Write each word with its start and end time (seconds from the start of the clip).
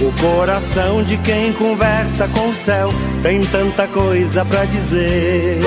O 0.00 0.10
coração 0.18 1.04
de 1.04 1.18
quem 1.18 1.52
conversa 1.52 2.26
com 2.28 2.48
o 2.48 2.54
céu 2.54 2.88
tem 3.22 3.42
tanta 3.42 3.86
coisa 3.86 4.42
para 4.46 4.64
dizer. 4.64 5.58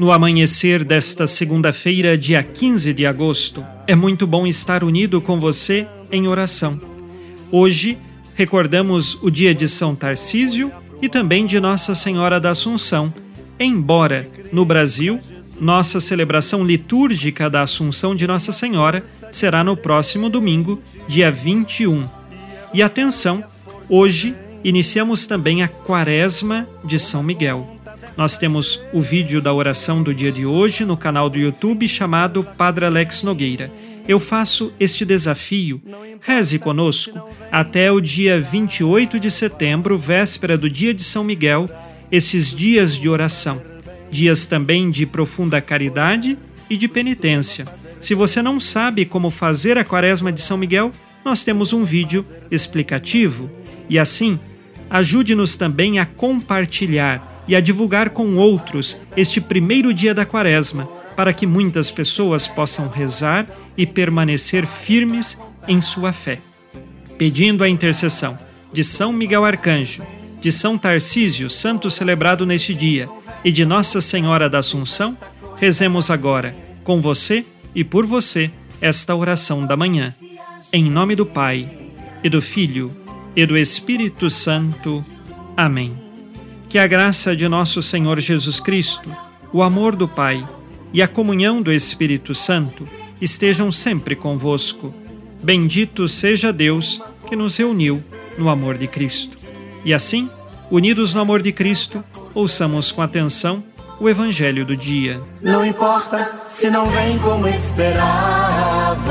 No 0.00 0.12
amanhecer 0.12 0.84
desta 0.84 1.26
segunda-feira, 1.26 2.16
dia 2.16 2.44
15 2.44 2.94
de 2.94 3.04
agosto, 3.04 3.66
é 3.88 3.96
muito 3.96 4.24
bom 4.24 4.46
estar 4.46 4.84
unido 4.84 5.20
com 5.20 5.36
você 5.40 5.88
em 6.12 6.28
oração. 6.28 6.80
Hoje, 7.50 7.98
recordamos 8.36 9.18
o 9.20 9.30
dia 9.32 9.52
de 9.52 9.66
São 9.66 9.96
Tarcísio 9.96 10.70
e 11.00 11.08
também 11.08 11.44
de 11.44 11.58
Nossa 11.58 11.96
Senhora 11.96 12.38
da 12.38 12.50
Assunção, 12.50 13.12
embora 13.58 14.30
no 14.52 14.64
Brasil 14.64 15.18
nossa 15.60 16.00
celebração 16.00 16.64
litúrgica 16.64 17.50
da 17.50 17.62
Assunção 17.62 18.14
de 18.14 18.28
Nossa 18.28 18.52
Senhora 18.52 19.04
será 19.32 19.64
no 19.64 19.76
próximo 19.76 20.28
domingo, 20.28 20.80
dia 21.08 21.32
21. 21.32 22.21
E 22.74 22.82
atenção, 22.82 23.44
hoje 23.88 24.34
iniciamos 24.64 25.26
também 25.26 25.62
a 25.62 25.68
Quaresma 25.68 26.68
de 26.84 26.98
São 26.98 27.22
Miguel. 27.22 27.76
Nós 28.16 28.38
temos 28.38 28.80
o 28.92 29.00
vídeo 29.00 29.40
da 29.40 29.52
oração 29.52 30.02
do 30.02 30.14
dia 30.14 30.30
de 30.32 30.44
hoje 30.44 30.84
no 30.84 30.96
canal 30.96 31.28
do 31.28 31.38
YouTube 31.38 31.86
chamado 31.88 32.44
Padre 32.44 32.86
Alex 32.86 33.22
Nogueira. 33.22 33.70
Eu 34.06 34.18
faço 34.18 34.72
este 34.78 35.04
desafio. 35.04 35.80
Reze 36.20 36.58
conosco 36.58 37.28
até 37.50 37.90
o 37.90 38.00
dia 38.00 38.40
28 38.40 39.18
de 39.18 39.30
setembro, 39.30 39.96
véspera 39.96 40.56
do 40.56 40.68
dia 40.68 40.92
de 40.92 41.02
São 41.02 41.24
Miguel, 41.24 41.68
esses 42.10 42.54
dias 42.54 42.96
de 42.96 43.08
oração 43.08 43.72
dias 44.12 44.44
também 44.44 44.90
de 44.90 45.06
profunda 45.06 45.60
caridade 45.60 46.38
e 46.68 46.76
de 46.76 46.86
penitência. 46.86 47.64
Se 47.98 48.14
você 48.14 48.42
não 48.42 48.60
sabe 48.60 49.06
como 49.06 49.30
fazer 49.30 49.78
a 49.78 49.84
Quaresma 49.84 50.30
de 50.30 50.42
São 50.42 50.58
Miguel, 50.58 50.92
nós 51.24 51.44
temos 51.44 51.72
um 51.72 51.84
vídeo 51.84 52.24
explicativo. 52.50 53.50
E 53.88 53.98
assim, 53.98 54.38
ajude-nos 54.90 55.56
também 55.56 55.98
a 55.98 56.06
compartilhar 56.06 57.44
e 57.46 57.56
a 57.56 57.60
divulgar 57.60 58.10
com 58.10 58.36
outros 58.36 58.98
este 59.16 59.40
primeiro 59.40 59.92
dia 59.92 60.14
da 60.14 60.24
Quaresma, 60.24 60.86
para 61.16 61.32
que 61.32 61.46
muitas 61.46 61.90
pessoas 61.90 62.46
possam 62.48 62.88
rezar 62.88 63.46
e 63.76 63.86
permanecer 63.86 64.66
firmes 64.66 65.38
em 65.66 65.80
sua 65.80 66.12
fé. 66.12 66.40
Pedindo 67.18 67.62
a 67.62 67.68
intercessão 67.68 68.38
de 68.72 68.82
São 68.82 69.12
Miguel 69.12 69.44
Arcanjo, 69.44 70.02
de 70.40 70.50
São 70.50 70.78
Tarcísio, 70.78 71.48
santo 71.48 71.90
celebrado 71.90 72.46
neste 72.46 72.74
dia, 72.74 73.08
e 73.44 73.52
de 73.52 73.64
Nossa 73.64 74.00
Senhora 74.00 74.48
da 74.48 74.58
Assunção, 74.58 75.16
rezemos 75.56 76.10
agora, 76.10 76.56
com 76.82 77.00
você 77.00 77.44
e 77.74 77.84
por 77.84 78.06
você, 78.06 78.50
esta 78.80 79.14
oração 79.14 79.66
da 79.66 79.76
manhã. 79.76 80.14
Em 80.74 80.90
nome 80.90 81.14
do 81.14 81.26
Pai, 81.26 81.70
e 82.24 82.30
do 82.30 82.40
Filho, 82.40 82.96
e 83.36 83.44
do 83.44 83.58
Espírito 83.58 84.30
Santo. 84.30 85.04
Amém. 85.54 85.94
Que 86.66 86.78
a 86.78 86.86
graça 86.86 87.36
de 87.36 87.46
nosso 87.46 87.82
Senhor 87.82 88.18
Jesus 88.18 88.58
Cristo, 88.58 89.14
o 89.52 89.62
amor 89.62 89.94
do 89.94 90.08
Pai 90.08 90.48
e 90.90 91.02
a 91.02 91.08
comunhão 91.08 91.60
do 91.60 91.70
Espírito 91.70 92.34
Santo 92.34 92.88
estejam 93.20 93.70
sempre 93.70 94.16
convosco. 94.16 94.94
Bendito 95.42 96.08
seja 96.08 96.50
Deus 96.50 97.02
que 97.28 97.36
nos 97.36 97.54
reuniu 97.58 98.02
no 98.38 98.48
amor 98.48 98.78
de 98.78 98.86
Cristo. 98.86 99.36
E 99.84 99.92
assim, 99.92 100.30
unidos 100.70 101.12
no 101.12 101.20
amor 101.20 101.42
de 101.42 101.52
Cristo, 101.52 102.02
ouçamos 102.32 102.90
com 102.90 103.02
atenção 103.02 103.62
o 104.00 104.08
Evangelho 104.08 104.64
do 104.64 104.74
dia. 104.74 105.20
Não 105.42 105.62
importa 105.66 106.46
se 106.48 106.70
não 106.70 106.86
vem 106.86 107.18
como 107.18 107.46
esperava, 107.46 109.02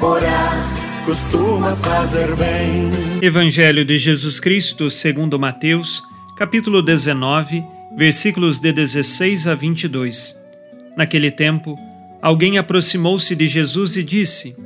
orar 0.00 0.80
costuma 1.04 1.76
fazer 1.76 2.34
bem. 2.36 2.90
Evangelho 3.22 3.84
de 3.84 3.98
Jesus 3.98 4.40
Cristo, 4.40 4.90
segundo 4.90 5.38
Mateus, 5.38 6.02
capítulo 6.36 6.82
19, 6.82 7.62
versículos 7.96 8.60
de 8.60 8.72
16 8.72 9.46
a 9.46 9.54
22. 9.54 10.38
Naquele 10.96 11.30
tempo, 11.30 11.78
alguém 12.22 12.58
aproximou-se 12.58 13.34
de 13.34 13.46
Jesus 13.46 13.96
e 13.96 14.02
disse: 14.02 14.56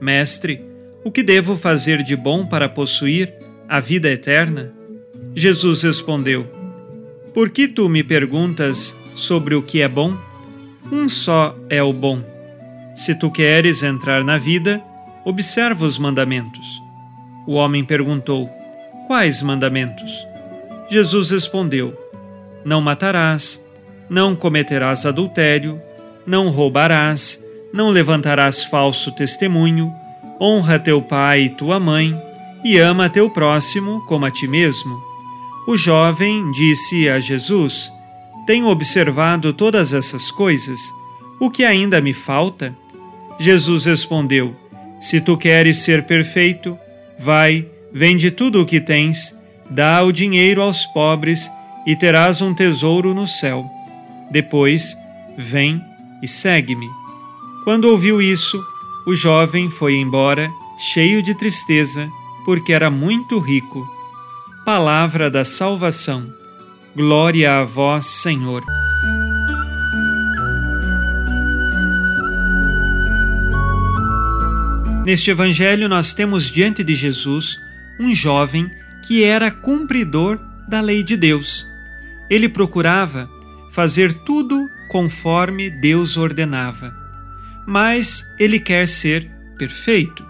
Mestre, 0.00 0.64
o 1.04 1.10
que 1.10 1.22
devo 1.22 1.56
fazer 1.56 2.02
de 2.02 2.16
bom 2.16 2.46
para 2.46 2.68
possuir 2.68 3.32
a 3.68 3.80
vida 3.80 4.08
eterna? 4.10 4.72
Jesus 5.34 5.82
respondeu: 5.82 6.46
Por 7.32 7.50
que 7.50 7.66
tu 7.66 7.88
me 7.88 8.04
perguntas 8.04 8.96
sobre 9.14 9.54
o 9.54 9.62
que 9.62 9.80
é 9.80 9.88
bom? 9.88 10.16
Um 10.92 11.08
só 11.08 11.56
é 11.68 11.82
o 11.82 11.92
bom. 11.92 12.33
Se 12.94 13.14
tu 13.14 13.30
queres 13.30 13.82
entrar 13.82 14.22
na 14.22 14.38
vida, 14.38 14.80
observa 15.24 15.84
os 15.84 15.98
mandamentos. 15.98 16.80
O 17.46 17.54
homem 17.54 17.84
perguntou: 17.84 18.48
Quais 19.08 19.42
mandamentos? 19.42 20.24
Jesus 20.88 21.30
respondeu: 21.30 21.92
Não 22.64 22.80
matarás, 22.80 23.64
não 24.08 24.36
cometerás 24.36 25.04
adultério, 25.04 25.82
não 26.24 26.50
roubarás, 26.50 27.42
não 27.72 27.90
levantarás 27.90 28.62
falso 28.62 29.10
testemunho, 29.10 29.92
honra 30.40 30.78
teu 30.78 31.02
pai 31.02 31.42
e 31.42 31.50
tua 31.50 31.80
mãe, 31.80 32.16
e 32.64 32.78
ama 32.78 33.10
teu 33.10 33.28
próximo 33.28 34.06
como 34.06 34.24
a 34.24 34.30
ti 34.30 34.46
mesmo. 34.46 35.02
O 35.66 35.76
jovem 35.76 36.48
disse 36.52 37.08
a 37.08 37.18
Jesus: 37.18 37.90
Tenho 38.46 38.68
observado 38.68 39.52
todas 39.52 39.92
essas 39.92 40.30
coisas. 40.30 40.80
O 41.40 41.50
que 41.50 41.64
ainda 41.64 42.00
me 42.00 42.12
falta? 42.12 42.83
Jesus 43.38 43.84
respondeu: 43.84 44.54
Se 45.00 45.20
tu 45.20 45.36
queres 45.36 45.78
ser 45.78 46.04
perfeito, 46.04 46.78
vai, 47.18 47.66
vende 47.92 48.30
tudo 48.30 48.62
o 48.62 48.66
que 48.66 48.80
tens, 48.80 49.36
dá 49.70 50.02
o 50.02 50.12
dinheiro 50.12 50.62
aos 50.62 50.86
pobres 50.86 51.50
e 51.86 51.96
terás 51.96 52.40
um 52.40 52.54
tesouro 52.54 53.14
no 53.14 53.26
céu. 53.26 53.64
Depois, 54.30 54.96
vem 55.36 55.80
e 56.22 56.28
segue-me. 56.28 56.88
Quando 57.64 57.86
ouviu 57.86 58.20
isso, 58.20 58.62
o 59.06 59.14
jovem 59.14 59.68
foi 59.70 59.96
embora, 59.96 60.50
cheio 60.78 61.22
de 61.22 61.34
tristeza, 61.34 62.08
porque 62.44 62.72
era 62.72 62.90
muito 62.90 63.38
rico 63.38 63.94
Palavra 64.64 65.30
da 65.30 65.44
salvação. 65.44 66.26
Glória 66.96 67.60
a 67.60 67.64
vós, 67.64 68.06
Senhor. 68.06 68.64
Neste 75.04 75.30
evangelho, 75.30 75.86
nós 75.86 76.14
temos 76.14 76.50
diante 76.50 76.82
de 76.82 76.94
Jesus 76.94 77.60
um 78.00 78.14
jovem 78.14 78.70
que 79.06 79.22
era 79.22 79.50
cumpridor 79.50 80.40
da 80.66 80.80
lei 80.80 81.02
de 81.02 81.14
Deus. 81.14 81.66
Ele 82.30 82.48
procurava 82.48 83.28
fazer 83.70 84.14
tudo 84.24 84.66
conforme 84.88 85.68
Deus 85.68 86.16
ordenava. 86.16 86.94
Mas 87.66 88.26
ele 88.38 88.58
quer 88.58 88.88
ser 88.88 89.30
perfeito. 89.58 90.24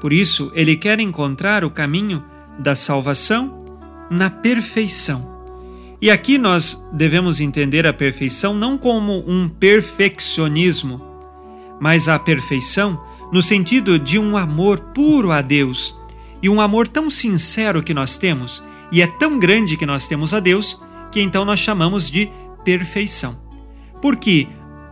Por 0.00 0.12
isso, 0.12 0.52
ele 0.54 0.76
quer 0.76 1.00
encontrar 1.00 1.64
o 1.64 1.70
caminho 1.70 2.24
da 2.56 2.76
salvação 2.76 3.58
na 4.08 4.30
perfeição. 4.30 5.28
E 6.00 6.08
aqui 6.08 6.38
nós 6.38 6.88
devemos 6.92 7.40
entender 7.40 7.84
a 7.84 7.92
perfeição 7.92 8.54
não 8.54 8.78
como 8.78 9.24
um 9.28 9.48
perfeccionismo, 9.48 11.00
mas 11.80 12.08
a 12.08 12.18
perfeição 12.18 13.09
no 13.32 13.42
sentido 13.42 13.98
de 13.98 14.18
um 14.18 14.36
amor 14.36 14.80
puro 14.94 15.30
a 15.30 15.40
Deus 15.40 15.96
e 16.42 16.48
um 16.48 16.60
amor 16.60 16.88
tão 16.88 17.10
sincero 17.10 17.82
que 17.82 17.94
nós 17.94 18.18
temos 18.18 18.62
e 18.90 19.02
é 19.02 19.06
tão 19.06 19.38
grande 19.38 19.76
que 19.76 19.86
nós 19.86 20.08
temos 20.08 20.34
a 20.34 20.40
Deus 20.40 20.82
que 21.12 21.20
então 21.20 21.44
nós 21.44 21.58
chamamos 21.58 22.10
de 22.10 22.30
perfeição. 22.64 23.38
Porque 24.00 24.46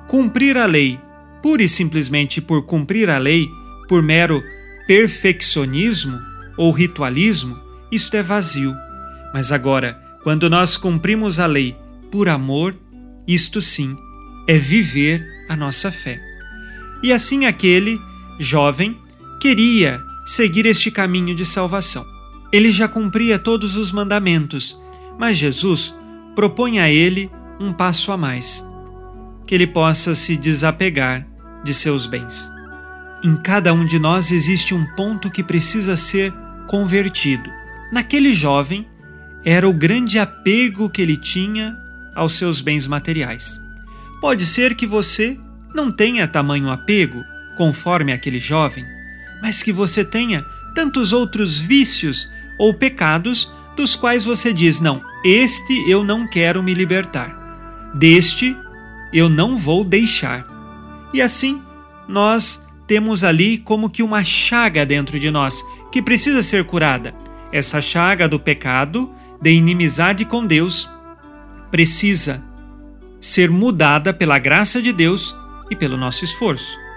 cumprir 0.06 0.56
a 0.56 0.66
lei, 0.66 1.00
pura 1.42 1.62
e 1.62 1.68
simplesmente 1.68 2.40
por 2.40 2.62
cumprir 2.62 3.10
a 3.10 3.18
lei, 3.18 3.48
por 3.88 4.02
mero 4.02 4.42
perfeccionismo 4.86 6.18
ou 6.56 6.70
ritualismo, 6.72 7.56
isto 7.90 8.16
é 8.16 8.22
vazio 8.22 8.74
mas 9.32 9.52
agora, 9.52 10.00
quando 10.22 10.48
nós 10.48 10.76
cumprimos 10.76 11.38
a 11.38 11.46
lei 11.46 11.76
por 12.10 12.28
amor, 12.28 12.74
isto 13.26 13.60
sim 13.60 13.96
é 14.46 14.56
viver 14.56 15.24
a 15.48 15.56
nossa 15.56 15.92
fé. 15.92 16.20
E 17.02 17.12
assim 17.12 17.44
aquele 17.44 18.00
jovem 18.38 18.98
queria 19.40 20.00
seguir 20.24 20.66
este 20.66 20.90
caminho 20.90 21.34
de 21.34 21.44
salvação. 21.44 22.04
Ele 22.52 22.70
já 22.70 22.88
cumpria 22.88 23.38
todos 23.38 23.76
os 23.76 23.92
mandamentos, 23.92 24.78
mas 25.18 25.36
Jesus 25.36 25.94
propõe 26.34 26.78
a 26.78 26.90
ele 26.90 27.30
um 27.60 27.72
passo 27.72 28.12
a 28.12 28.16
mais: 28.16 28.64
que 29.46 29.54
ele 29.54 29.66
possa 29.66 30.14
se 30.14 30.36
desapegar 30.36 31.26
de 31.64 31.74
seus 31.74 32.06
bens. 32.06 32.50
Em 33.24 33.36
cada 33.36 33.74
um 33.74 33.84
de 33.84 33.98
nós 33.98 34.30
existe 34.30 34.74
um 34.74 34.86
ponto 34.94 35.30
que 35.30 35.42
precisa 35.42 35.96
ser 35.96 36.32
convertido. 36.68 37.50
Naquele 37.92 38.32
jovem, 38.32 38.86
era 39.44 39.68
o 39.68 39.72
grande 39.72 40.18
apego 40.18 40.88
que 40.88 41.02
ele 41.02 41.16
tinha 41.16 41.74
aos 42.14 42.36
seus 42.36 42.60
bens 42.60 42.86
materiais. 42.86 43.58
Pode 44.20 44.46
ser 44.46 44.74
que 44.74 44.86
você 44.86 45.38
não 45.74 45.90
tenha 45.90 46.28
tamanho 46.28 46.70
apego, 46.70 47.22
conforme 47.58 48.12
aquele 48.12 48.38
jovem, 48.38 48.86
mas 49.42 49.62
que 49.62 49.72
você 49.72 50.04
tenha 50.04 50.42
tantos 50.74 51.12
outros 51.12 51.58
vícios 51.58 52.30
ou 52.56 52.72
pecados 52.72 53.52
dos 53.76 53.96
quais 53.96 54.24
você 54.24 54.52
diz: 54.52 54.80
não, 54.80 55.02
este 55.24 55.90
eu 55.90 56.04
não 56.04 56.26
quero 56.26 56.62
me 56.62 56.72
libertar, 56.72 57.90
deste 57.94 58.56
eu 59.12 59.28
não 59.28 59.56
vou 59.56 59.84
deixar. 59.84 60.46
E 61.12 61.20
assim, 61.20 61.60
nós 62.08 62.64
temos 62.86 63.24
ali 63.24 63.58
como 63.58 63.90
que 63.90 64.02
uma 64.02 64.22
chaga 64.22 64.86
dentro 64.86 65.18
de 65.18 65.30
nós 65.30 65.64
que 65.90 66.00
precisa 66.00 66.42
ser 66.42 66.64
curada. 66.64 67.14
Essa 67.50 67.80
chaga 67.80 68.28
do 68.28 68.38
pecado, 68.38 69.12
de 69.40 69.50
inimizade 69.50 70.24
com 70.24 70.46
Deus, 70.46 70.88
precisa 71.70 72.42
ser 73.20 73.50
mudada 73.50 74.14
pela 74.14 74.38
graça 74.38 74.80
de 74.80 74.92
Deus 74.92 75.34
e 75.70 75.76
pelo 75.76 75.96
nosso 75.96 76.24
esforço. 76.24 76.87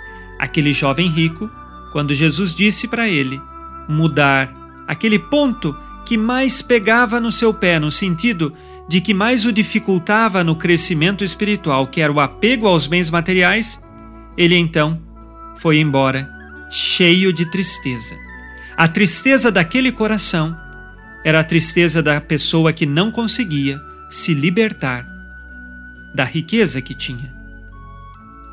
Aquele 0.41 0.73
jovem 0.73 1.07
rico, 1.07 1.47
quando 1.91 2.15
Jesus 2.15 2.55
disse 2.55 2.87
para 2.87 3.07
ele 3.07 3.39
mudar 3.87 4.51
aquele 4.87 5.19
ponto 5.19 5.77
que 6.03 6.17
mais 6.17 6.63
pegava 6.63 7.19
no 7.19 7.31
seu 7.31 7.53
pé, 7.53 7.79
no 7.79 7.91
sentido 7.91 8.51
de 8.89 8.99
que 8.99 9.13
mais 9.13 9.45
o 9.45 9.51
dificultava 9.51 10.43
no 10.43 10.55
crescimento 10.55 11.23
espiritual, 11.23 11.85
que 11.85 12.01
era 12.01 12.11
o 12.11 12.19
apego 12.19 12.67
aos 12.67 12.87
bens 12.87 13.11
materiais, 13.11 13.85
ele 14.35 14.57
então 14.57 14.99
foi 15.55 15.79
embora 15.79 16.27
cheio 16.71 17.31
de 17.31 17.45
tristeza. 17.51 18.15
A 18.75 18.87
tristeza 18.87 19.51
daquele 19.51 19.91
coração 19.91 20.57
era 21.23 21.41
a 21.41 21.43
tristeza 21.43 22.01
da 22.01 22.19
pessoa 22.19 22.73
que 22.73 22.87
não 22.87 23.11
conseguia 23.11 23.79
se 24.09 24.33
libertar 24.33 25.05
da 26.15 26.23
riqueza 26.23 26.81
que 26.81 26.95
tinha. 26.95 27.40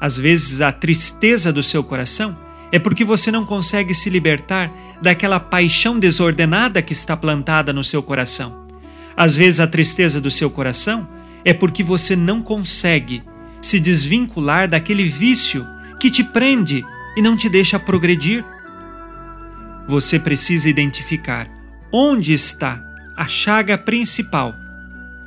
Às 0.01 0.17
vezes, 0.17 0.61
a 0.61 0.71
tristeza 0.71 1.53
do 1.53 1.63
seu 1.63 1.83
coração 1.83 2.37
é 2.71 2.79
porque 2.79 3.05
você 3.05 3.31
não 3.31 3.45
consegue 3.45 3.95
se 3.95 4.11
libertar 4.11 4.71
daquela 5.01 5.41
paixão 5.41 5.99
desordenada 5.99 6.83
que 6.83 6.93
está 6.93 7.17
plantada 7.17 7.73
no 7.73 7.83
seu 7.83 8.03
coração. 8.03 8.67
Às 9.17 9.37
vezes, 9.37 9.61
a 9.61 9.67
tristeza 9.67 10.21
do 10.21 10.31
seu 10.31 10.51
coração 10.51 11.09
é 11.45 11.53
porque 11.53 11.83
você 11.83 12.15
não 12.15 12.43
consegue 12.43 13.23
se 13.61 13.81
desvincular 13.81 14.69
daquele 14.69 15.05
vício 15.05 15.67
que 15.99 16.11
te 16.11 16.23
prende 16.23 16.85
e 17.17 17.23
não 17.23 17.37
te 17.37 17.49
deixa 17.49 17.79
progredir. 17.79 18.45
Você 19.89 20.19
precisa 20.19 20.69
identificar 20.69 21.49
onde 21.93 22.33
está 22.33 22.81
a 23.17 23.27
chaga 23.27 23.77
principal 23.77 24.55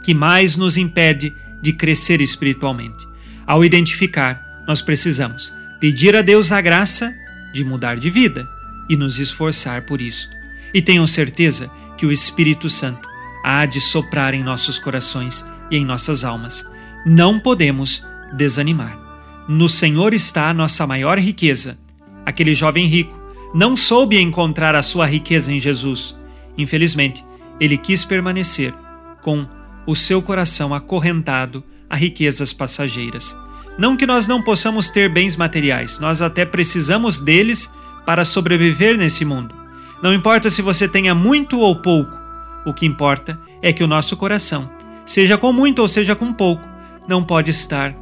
que 0.04 0.14
mais 0.14 0.56
nos 0.56 0.78
impede 0.78 1.34
de 1.62 1.74
crescer 1.74 2.22
espiritualmente. 2.22 3.06
Ao 3.46 3.66
identificar, 3.66 4.51
nós 4.72 4.82
precisamos 4.82 5.54
pedir 5.82 6.16
a 6.16 6.22
Deus 6.22 6.50
a 6.50 6.62
graça 6.62 7.14
de 7.54 7.62
mudar 7.62 7.98
de 7.98 8.10
vida 8.10 8.48
e 8.88 8.96
nos 8.96 9.20
esforçar 9.20 9.82
por 9.82 10.00
isso. 10.00 10.30
E 10.74 10.82
tenham 10.82 11.06
certeza 11.06 11.70
que 11.98 12.06
o 12.06 12.12
Espírito 12.12 12.70
Santo 12.70 13.06
há 13.44 13.66
de 13.66 13.82
soprar 13.82 14.34
em 14.34 14.42
nossos 14.42 14.80
corações 14.80 15.46
e 15.70 15.76
em 15.76 15.84
nossas 15.84 16.24
almas. 16.24 16.66
Não 17.06 17.38
podemos 17.38 18.02
desanimar. 18.32 18.98
No 19.46 19.68
Senhor 19.68 20.14
está 20.14 20.50
a 20.50 20.54
nossa 20.54 20.88
maior 20.88 21.20
riqueza. 21.20 21.78
Aquele 22.26 22.54
jovem 22.54 22.86
rico 22.86 23.20
não 23.54 23.76
soube 23.76 24.18
encontrar 24.22 24.74
a 24.74 24.82
sua 24.82 25.06
riqueza 25.06 25.52
em 25.52 25.60
Jesus. 25.60 26.16
Infelizmente, 26.58 27.26
ele 27.60 27.78
quis 27.78 28.06
permanecer 28.06 28.74
com 29.22 29.46
o 29.86 29.98
seu 29.98 30.22
coração 30.22 30.74
acorrentado 30.74 31.62
a 31.90 31.98
riquezas 31.98 32.54
passageiras. 32.54 33.36
Não 33.78 33.96
que 33.96 34.06
nós 34.06 34.28
não 34.28 34.42
possamos 34.42 34.90
ter 34.90 35.10
bens 35.10 35.36
materiais, 35.36 36.00
nós 36.00 36.22
até 36.22 36.46
precisamos 36.46 37.20
deles 37.20 37.74
para 38.06 38.26
sobreviver 38.26 38.98
nesse 38.98 39.24
mundo. 39.24 39.56
Não 40.02 40.14
importa 40.14 40.50
se 40.50 40.62
você 40.62 40.88
tenha 40.88 41.14
muito 41.14 41.60
ou 41.60 41.76
pouco, 41.76 42.18
o 42.66 42.74
que 42.74 42.86
importa 42.86 43.38
é 43.62 43.72
que 43.72 43.84
o 43.84 43.88
nosso 43.88 44.18
coração, 44.18 44.70
seja 45.06 45.38
com 45.38 45.54
muito 45.54 45.80
ou 45.80 45.88
seja 45.88 46.16
com 46.16 46.34
pouco, 46.34 46.68
não 47.08 47.24
pode 47.24 47.52
estar 47.52 47.96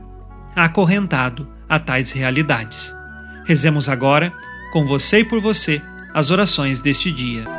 acorrentado 0.55 1.47
a 1.67 1.79
tais 1.79 2.11
realidades. 2.11 2.95
Rezemos 3.45 3.89
agora, 3.89 4.33
com 4.71 4.85
você 4.85 5.19
e 5.19 5.25
por 5.25 5.41
você, 5.41 5.81
as 6.13 6.31
orações 6.31 6.81
deste 6.81 7.11
dia. 7.11 7.58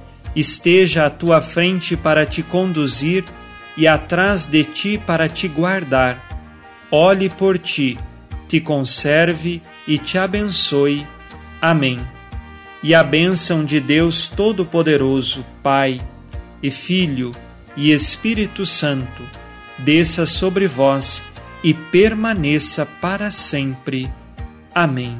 esteja 0.35 1.05
à 1.05 1.09
tua 1.09 1.41
frente 1.41 1.95
para 1.97 2.25
te 2.25 2.41
conduzir 2.41 3.23
e 3.77 3.87
atrás 3.87 4.47
de 4.47 4.63
ti 4.63 4.97
para 4.97 5.27
te 5.27 5.47
guardar. 5.47 6.27
Olhe 6.91 7.29
por 7.29 7.57
ti, 7.57 7.97
te 8.47 8.59
conserve 8.59 9.61
e 9.87 9.97
te 9.97 10.17
abençoe. 10.17 11.07
Amém. 11.61 12.05
E 12.83 12.95
a 12.95 13.03
bênção 13.03 13.63
de 13.63 13.79
Deus 13.79 14.27
Todo-Poderoso, 14.27 15.45
Pai 15.61 16.01
e 16.61 16.71
Filho 16.71 17.31
e 17.77 17.91
Espírito 17.91 18.65
Santo, 18.65 19.23
desça 19.77 20.25
sobre 20.25 20.67
vós 20.67 21.23
e 21.63 21.73
permaneça 21.73 22.85
para 22.85 23.29
sempre. 23.29 24.11
Amém. 24.73 25.17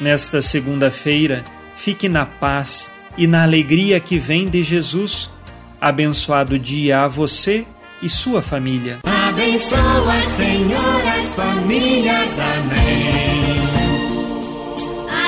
Nesta 0.00 0.40
segunda-feira, 0.40 1.44
fique 1.74 2.08
na 2.08 2.24
paz 2.24 2.92
e 3.16 3.26
na 3.26 3.42
alegria 3.42 3.98
que 4.00 4.18
vem 4.18 4.48
de 4.48 4.62
Jesus. 4.62 5.30
Abençoado 5.80 6.58
dia 6.58 7.02
a 7.02 7.08
você 7.08 7.66
e 8.02 8.08
sua 8.08 8.42
família. 8.42 8.98
Abençoa, 9.04 10.20
Senhor, 10.36 11.06
as 11.06 11.34
famílias. 11.34 12.30
Amém. 12.58 13.56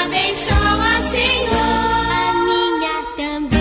Abençoa, 0.03 1.03
Senhor, 1.11 2.07
a 2.13 2.33
minha 2.47 3.03
também. 3.17 3.59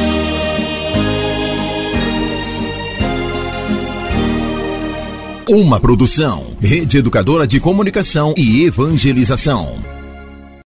Uma 5.49 5.79
produção, 5.79 6.55
Rede 6.61 6.97
Educadora 6.97 7.45
de 7.47 7.59
Comunicação 7.59 8.33
e 8.37 8.63
Evangelização. 8.65 9.96